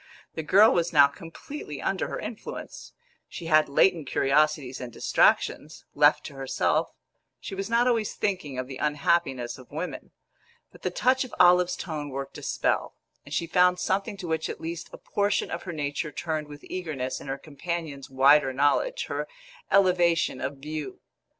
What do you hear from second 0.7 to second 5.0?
was now completely under her influence; she had latent curiosities and